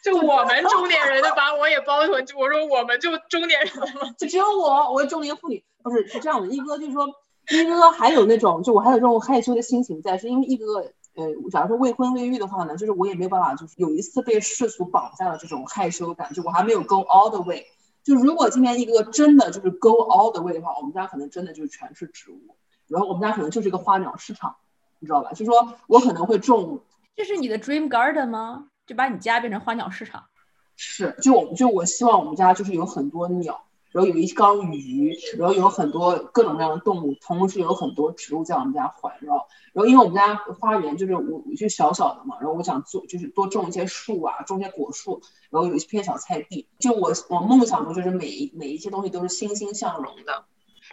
[0.04, 6.48] 就我们中年人就把我也包进去，我说我们就中年人了， 就只有我，我是中年妇女，不是是这样的。
[6.48, 7.06] 一哥就是说，
[7.50, 10.78] 一哥还有那种，就我还有这种害羞的心情在，是因为一哥，
[11.14, 17.66] 呃，假如说未婚未育的话呢，就是我也没有办法，就是有一次被世俗绑架了这种害羞感，就我还没有 go all the way。
[18.02, 22.56] 就如果今天一哥真的就是 go all the way 的话，我们家可能真的就全是植物，
[22.88, 24.56] 然后我们家可能就是一个花鸟市场，
[25.00, 25.32] 你知道吧？
[25.32, 26.80] 就说我可能会种，
[27.14, 28.69] 这是你的 dream garden 吗？
[28.90, 30.24] 就把你家变成花鸟市场，
[30.74, 33.62] 是，就我们就我希望我们家就是有很多鸟，
[33.92, 39.46] 然后有一缸鱼，然后有很多各种各样的动物，同时有很多植物在我们家环绕。
[39.72, 46.66] 然后因为我们家花园就是我就小小的嘛，然后我想做就是多种一些树啊，种些果树，然后有一片小菜地。
[46.80, 50.46] 就我我梦想中就是每每一些东西都是欣欣向荣的。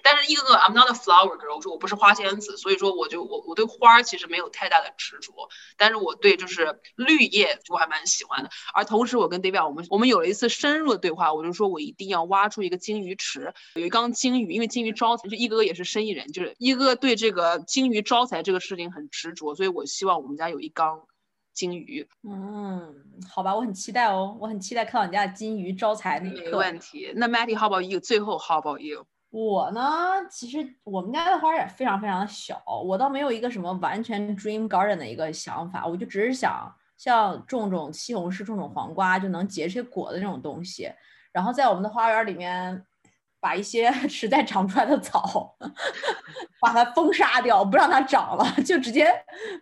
[0.09, 5.33] 但是一个个，I'm not a flower girl，我说我不是花仙子，所以说我就我我对花其实没有太大的执着，
[5.75, 8.49] 但是我对就是绿叶我还蛮喜欢的。
[8.73, 21.01] 而同时我跟 David 我们我们有了一次深入的对话，我就说我一定要挖出一个金鱼池，有一缸金鱼，因为金鱼招财，就一哥哥也是生意人，就是一哥对这个金鱼招财这个事情很执着，所以我希望我们家有一缸
[21.53, 22.07] 金鱼。
[22.23, 22.95] 嗯，
[23.29, 26.45] 好吧，我很期待哦，我很期待看到你家的金鱼招财那一刻。
[26.45, 27.11] 没问题。
[27.15, 27.99] 那 Matty，how about you？
[27.99, 29.05] 最后 how about you？
[29.29, 29.81] 我呢，
[30.29, 40.89] 其实我们家的花也非常非常的小，我倒没有一个什么完全 dream garden 的一个想法，我就只是想像种种西红柿、种种黄瓜就能结些果的那种东西，
[41.33, 42.83] 然后在我们的花园里面
[43.39, 45.55] 把一些 实在长不出来的草，
[46.61, 49.13] 把它封杀掉，不让它长了，就直接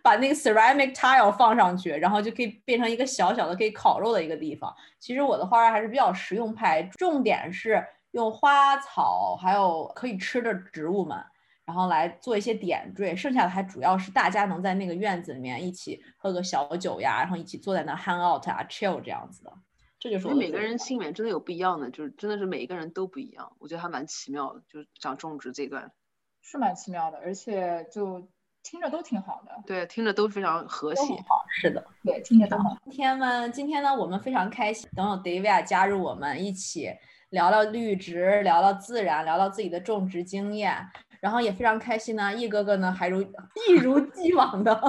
[0.02, 4.72] 把那个 ceramic tile 放上去，然后就可以变成一个小小的可以烤肉的一个地方。
[5.00, 7.84] 其实我的花园还是比较实用派，重点是。
[8.16, 11.22] 用花草还有可以吃的植物们，
[11.66, 19.52] 然后来做一些点缀，剩下的还主要是大家能在那个院子里面一起喝个小酒呀，然后一起坐在那 hang out 啊，chill 这样子的。
[19.98, 24.62] 这就是每个人心里面真的有不一样的，就是真的是每一个人都不一样，我觉得还蛮奇妙的。
[24.66, 25.92] 就是讲种植这段
[26.40, 28.26] 是蛮奇妙的，而且就
[28.62, 29.52] 听着都挺好的。
[29.66, 31.02] 对，听着都非常和谐。
[31.02, 32.74] 好，是的，对，听着都好。
[32.84, 36.90] 今天呢，今天呢，我们非常开心，等有 David 加入我们一起。
[37.30, 40.76] 聊聊绿植，聊聊自然，聊聊自己的种植经验，
[41.20, 42.34] 然后也非常开心呢。
[42.34, 43.20] 易哥哥呢，还如
[43.68, 44.80] 一如既往的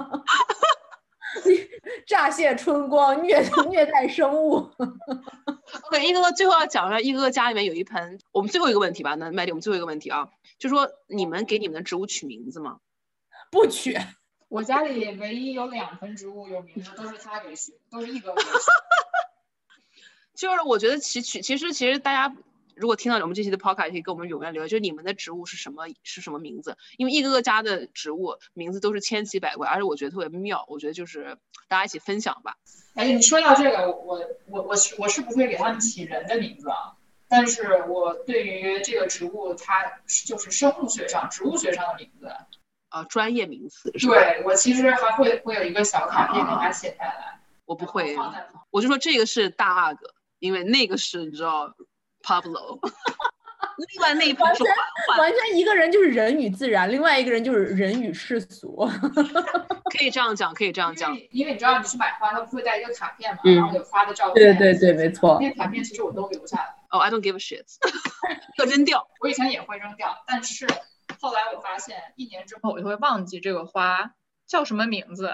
[2.07, 4.69] 乍现春光，虐虐待生物。
[5.83, 10.29] OK，易哥哥最后要讲一下，易哥哥家里面有一盆，我们最后一个问题吧，那麦迪，我们最后一个问题啊，
[10.59, 12.79] 就说你们给你们的植物取名字吗？
[13.51, 13.97] 不取。
[14.49, 18.41] 我家里唯一有两盆植物有名字，都是他给取，都是易哥哥。
[20.37, 22.33] 就是我觉得其其其实其实大家
[22.75, 26.77] 如果听到我们这期的 podcast 可以跟我们踊跃留言，就是你们的植物是什么是什么名字？
[26.97, 30.63] 因为一个个家的植物名字都是千奇百怪，而且我觉得特别妙。
[30.67, 32.55] 我觉得就是大家一起分享吧。
[32.93, 36.93] 哎，你说到这个，我我我是我是不会给他们起人的名字啊，
[37.27, 39.83] 但是我对于这个植物，它
[40.27, 42.31] 就是生物学上植物学上的名字
[42.91, 43.89] 呃，专业名词。
[43.89, 47.39] 对我其实还会会有一个小卡片给它写下来。
[47.65, 48.15] 我不会，
[48.69, 50.13] 我就说这个是大阿哥。
[50.39, 51.73] 因为那个是你知道
[52.23, 52.79] ，Pablo，
[53.91, 54.65] 另外那一完全
[55.17, 58.87] 完全一个人就是人与自然，另外一个人就是人与世俗，
[59.97, 61.15] 可以这样讲，可以这样讲。
[61.31, 64.57] 因为你知道，你去买花，他不会带一个卡片嘛，然后有花的照片。
[64.57, 65.37] 对对对，没错。
[65.41, 66.75] 那卡片其实我都留下来。
[66.89, 67.65] 哦，I don't give a shit，
[68.59, 69.07] 要扔掉。
[69.21, 70.67] 我以前也会扔掉，但是
[71.19, 74.11] 后来我发现，一年之后我就会忘记这个花。
[74.47, 75.29] 叫什么名字？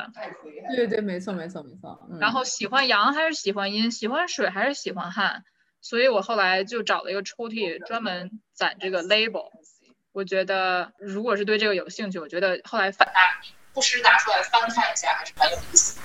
[0.70, 2.10] 对对对，没错没错没错。
[2.20, 3.92] 然后喜欢阳还是喜欢阴？
[3.92, 5.44] 喜欢水还是喜欢汗？
[5.80, 9.50] 所以我后来就找了一个抽屉，专门攒这个 label。
[10.12, 13.08] 我觉得如果是对这个有兴趣，我觉得后来翻
[13.74, 16.02] 不时拿出来翻看一下，还是蛮有意思。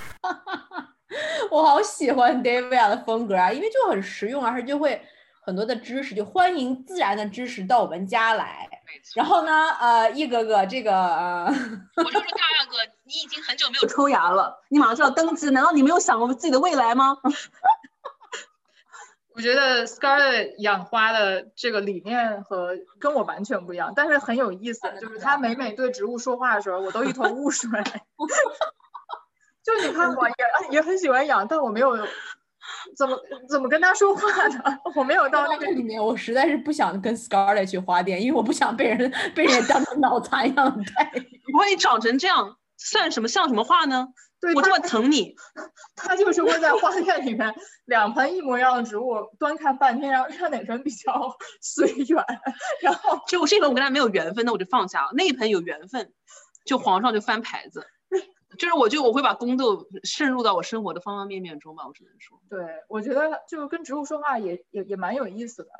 [1.51, 5.01] 我好喜欢 David 的风格啊，因为就很实用，而且就会。
[5.49, 8.69] 很多的知识，就欢迎自然的知识到我们家来。
[9.15, 11.47] 然后呢，呃，易哥哥，这个呃，
[11.97, 17.17] 我就是大亚哥，你已经很久没有抽牙了，你马上就要登基，难道你没有想过自己的未来吗？
[19.35, 27.71] 我觉得 Scarlett 养花的这个理念和跟我完全不一样，但是很有意思，就是他每每对植物说话的时候，我都一头雾水。
[29.65, 30.35] 就你看，我也
[30.73, 31.97] 也很喜欢养，但我没有。
[32.97, 33.19] 怎么
[33.49, 34.79] 怎么跟他说话呢？
[34.97, 41.13] 我没有到那个里面，我实在是不想跟 Scarlett 去花店，因为我不想被人被人当成脑残一样待。
[41.59, 44.09] 我你长成这样，算什么像什么话呢？
[44.41, 45.35] 对我这么疼你，
[45.97, 47.53] 他就是会在花店里面
[47.87, 52.25] 两盆一模一样的植物端看半天，然后看哪盆比较随缘。
[52.81, 55.09] 然后就我这盆我跟他没有缘分，那我就放下了。
[55.15, 56.13] 那一盆有缘分，
[56.65, 57.85] 就皇上就翻牌子。
[58.59, 62.41] 就是我就我会把宫斗渗入到我生活的方方面面中吧，我只能说。
[62.51, 65.71] 对，我觉得就跟植物说话也也也蛮有意思的。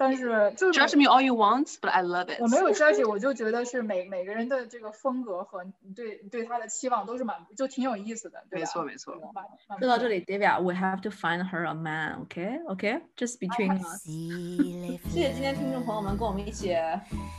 [0.00, 2.40] 但是就是 judge me all you want, but I love it。
[2.40, 9.14] 我没有 judge，我就觉得是每每个人的这个风格和你对你对他的期望都是蛮就挺有意思的，对没错没错。
[9.78, 14.06] 说到这里，Davia，we have to find her a man，OK，OK，just between us。
[15.10, 16.72] 谢谢今天听众朋友们跟我们一起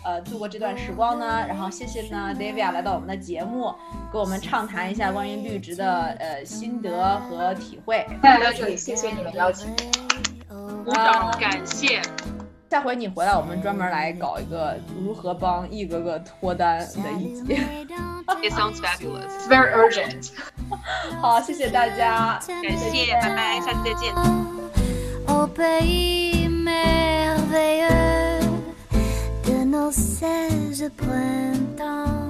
[0.05, 3.73] 呃度过这段时光呢，然后谢谢呢 Davia 来到我们的节目，
[4.13, 8.05] 跟我们畅谈一下关于绿植的呃心得和体会。
[8.21, 9.75] 来到这里，谢谢你们邀请，
[10.85, 12.03] 鼓掌感谢。
[12.71, 17.53] 下回你回来，我们专门来搞一个如何帮一哥哥脱单的一集。
[18.41, 19.27] It sounds fabulous.
[19.27, 20.29] It's very urgent.
[21.19, 24.13] 好，谢谢大家，感谢，拜拜，下次再见。
[25.27, 28.39] Au pays merveilleux
[29.43, 32.20] de nos seize printemps.